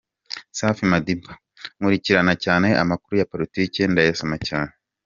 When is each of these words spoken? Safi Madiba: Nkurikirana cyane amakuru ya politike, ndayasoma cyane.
Safi 0.57 0.83
Madiba: 0.91 1.31
Nkurikirana 1.77 2.33
cyane 2.43 2.67
amakuru 2.83 3.13
ya 3.17 3.29
politike, 3.31 3.79
ndayasoma 3.91 4.37
cyane. 4.47 4.71